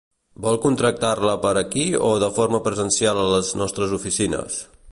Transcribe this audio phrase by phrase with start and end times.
[0.43, 4.57] Vol contractar-la per aquí, o de forma presencial a les nostres oficines?